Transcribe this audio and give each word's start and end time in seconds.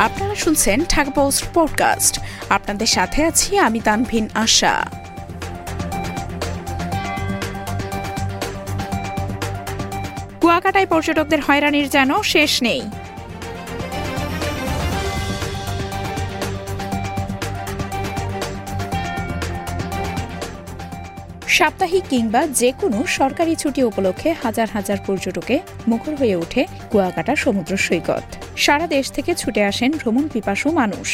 আপনারা 0.00 0.34
শুনছেন 0.34 0.84
Dhaka 0.88 1.10
post 1.10 1.44
podcast. 1.54 2.20
আপনাদের 2.48 2.86
সাথে 2.86 3.24
আছি 3.24 3.58
আমি 3.58 3.80
তানভিন 3.80 4.28
আশা। 4.34 4.86
কুয়াকাটায় 10.40 10.86
পর্যটকদের 10.86 11.40
হয়রানির 11.40 11.88
যেন 11.88 12.22
শেষ 12.22 12.62
নেই। 12.62 12.82
সাপ্তাহিক 21.56 22.04
কিংবা 22.12 22.40
যে 22.60 22.70
কোনো 22.80 22.98
সরকারি 23.18 23.52
ছুটি 23.62 23.80
উপলক্ষে 23.90 24.30
হাজার 24.42 24.68
হাজার 24.76 24.98
পর্যটকে 25.06 25.56
মুখর 25.90 26.14
হয়ে 26.20 26.36
ওঠে 26.42 26.62
কুয়াকাটা 26.90 27.34
সমুদ্র 27.44 27.72
সৈকত। 27.86 28.24
সারা 28.64 28.86
দেশ 28.94 29.06
থেকে 29.16 29.30
ছুটে 29.34 29.62
আসেন 29.70 29.90
ভ্রমণ 30.00 30.24
পিপাসু 30.32 30.66
মানুষ। 30.80 31.08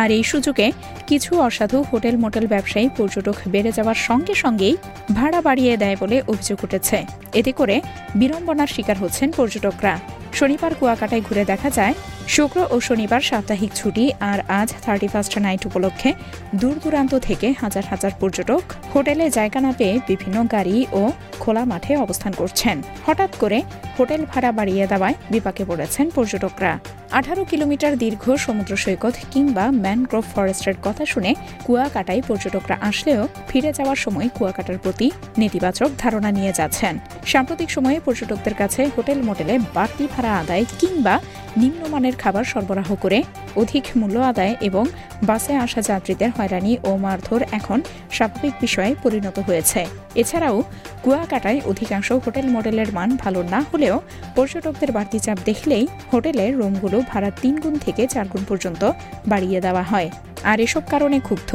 আর 0.00 0.08
এই 0.16 0.24
সুযোগে 0.32 0.66
কিছু 1.06 1.30
অসাধু 1.48 1.78
হোটেল 1.90 2.14
মোটেল 2.16 2.46
ব্যবসায়ী 2.46 2.88
পর্যটক 2.98 3.36
বেড়ে 3.48 3.70
যাওয়ার 3.76 3.98
সঙ্গে 4.08 4.34
সঙ্গেই 4.44 4.74
ভাড়া 5.12 5.40
বাড়িয়ে 5.46 5.74
দেয় 5.76 5.96
বলে 6.00 6.16
অভিযোগ 6.32 6.58
উঠেছে। 6.64 6.98
এতে 7.40 7.52
করে 7.52 7.76
বিড়ম্বনার 8.20 8.70
শিকার 8.74 8.96
হচ্ছেন 8.98 9.28
পর্যটকরা। 9.38 9.94
শনিবার 10.38 10.72
কুয়াকাটায় 10.74 11.22
ঘুরে 11.28 11.44
দেখা 11.44 11.70
যায়, 11.70 11.94
শুক্র 12.34 12.58
ও 12.70 12.76
শনিবার 12.80 13.20
সাপ্তাহিক 13.20 13.70
ছুটি 13.74 14.04
আর 14.30 14.38
আজ 14.60 14.68
থার্টি 14.84 15.08
ফার্স্ট 15.12 15.34
নাইট 15.38 15.62
উপলক্ষে 15.66 16.10
দূর 16.54 16.74
দূরান্ত 16.82 17.12
থেকে 17.18 17.48
হাজার 17.62 17.84
হাজার 17.90 18.12
পর্যটক 18.20 18.64
হোটেলে 18.94 19.26
জায়গা 19.30 19.60
না 19.60 19.72
পেয়ে 19.78 19.94
বিভিন্ন 20.08 20.36
গাড়ি 20.44 20.76
ও 20.92 21.02
খোলা 21.42 21.64
মাঠে 21.64 21.92
অবস্থান 21.96 22.32
করছেন। 22.32 22.76
হঠাৎ 23.06 23.32
করে 23.38 23.58
হোটেল 24.00 24.22
ভাড়া 24.32 24.50
বাড়িয়ে 24.58 24.84
দেওয়ায় 24.86 25.16
বিপাকে 25.30 25.62
পড়েছেন 25.64 26.06
পর্যটকরা। 26.14 26.72
আঠারো 27.18 27.42
কিলোমিটার 27.44 27.92
দীর্ঘ 28.02 28.24
সমুদ্র 28.44 28.72
সৈকত 28.84 29.14
কিংবা 29.30 29.64
ম্যানগ্রোভ 29.84 30.24
ফরেস্টের 30.34 30.76
কথা 30.82 31.04
শুনে 31.12 31.30
কুয়াকাটায় 31.66 32.22
পর্যটকরা 32.28 32.76
আসলেও 32.80 33.22
ফিরে 33.48 33.70
যাওয়ার 33.78 33.98
সময় 34.04 34.28
কুয়াকাটার 34.36 34.78
প্রতি 34.78 35.06
নেতিবাচক 35.38 35.90
ধারণা 35.98 36.30
নিয়ে 36.38 36.52
যাচ্ছেন। 36.58 36.94
সাম্প্রতিক 37.32 37.68
সময়ে 37.76 37.98
পর্যটকদের 38.04 38.54
কাছে 38.54 38.80
হোটেল 38.96 39.18
মোটেলে 39.28 39.54
বাড়তি 39.74 40.04
ভাড়া 40.12 40.32
আদায় 40.42 40.64
কিংবা 40.80 41.14
নিম্নমানের 41.56 42.14
খাবার 42.22 42.44
সরবরাহ 42.52 42.88
করে 42.94 43.18
অধিক 43.56 43.84
মূল্য 43.96 44.16
আদায় 44.32 44.54
এবং 44.68 44.84
বাসে 45.28 45.52
আসা 45.64 45.80
যাত্রীদের 45.88 46.30
হয়রানি 46.36 46.72
ও 46.88 46.90
মারধর 47.04 47.40
এখন 47.58 47.78
স্বাভাবিক 48.16 48.54
বিষয়ে 48.60 48.92
পরিণত 49.02 49.36
হয়েছে। 49.38 49.80
এছাড়াও 50.14 50.56
কুয়াকাটায় 51.02 51.60
অধিকাংশ 51.70 52.08
হোটেল 52.24 52.46
মডেলের 52.56 52.90
মান 52.92 53.10
ভালো 53.22 53.40
না 53.54 53.60
হলেও 53.70 53.89
পর্যটকদের 54.36 54.90
বাড়তি 54.96 55.18
চাপ 55.24 55.38
দেখলেই 55.48 55.84
হোটেলের 56.12 56.52
রুমগুলো 56.60 56.98
ভাড়া 57.10 57.30
তিন 57.42 57.54
গুণ 57.62 57.74
থেকে 57.84 58.02
চার 58.14 58.26
গুণ 58.32 58.42
পর্যন্ত 58.50 58.82
বাড়িয়ে 59.30 59.58
দেওয়া 59.66 59.84
হয়। 59.90 60.08
আর 60.50 60.58
এসব 60.66 60.84
কারণে 60.92 61.18
ক্ষুব্ধ 61.26 61.50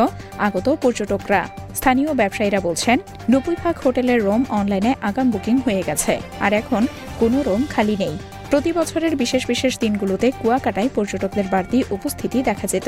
আগত 0.48 0.68
পর্যটকরা। 0.84 1.42
স্থানীয় 1.80 2.12
ব্যবসায়ীরা 2.20 2.60
বলছেন, 2.68 2.98
নব্বই 3.32 3.58
ভাগ 3.64 3.76
হোটেলের 3.84 4.20
রুম 4.28 4.42
অনলাইনে 4.60 4.92
আগাম 5.10 5.28
বুকিং 5.34 5.56
হয়ে 5.66 5.84
গেছে, 5.90 6.14
আর 6.46 6.52
এখন 6.62 6.84
কোনো 7.20 7.38
রুম 7.48 7.62
খালি 7.74 7.96
নেই। 8.04 8.16
প্রতি 8.52 8.72
বছরের 8.80 9.14
বিশেষ 9.22 9.44
বিশেষ 9.52 9.74
দিনগুলোতে 9.84 10.28
কুয়াকাটায় 10.42 10.90
পর্যটকদের 10.96 11.48
বাড়তি 11.54 11.78
উপস্থিতি 11.96 12.38
দেখা 12.50 12.68
যেত। 12.74 12.88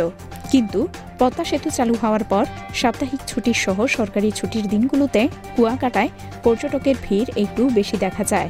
কিন্তু 0.51 0.79
পদ্মা 1.19 1.43
সেতু 1.49 1.69
চালু 1.77 1.95
হওয়ার 2.01 2.23
পর 2.31 2.43
সাপ্তাহিক 2.81 3.21
ছুটির 3.29 3.57
সহ 3.65 3.77
সরকারি 3.97 4.29
ছুটির 4.39 4.65
দিনগুলোতে 4.73 5.21
কুয়াকাটায় 5.55 6.11
পর্যটকের 6.45 6.95
ভিড় 7.05 7.29
একটু 7.43 7.63
বেশি 7.77 7.95
দেখা 8.05 8.23
যায়। 8.23 8.49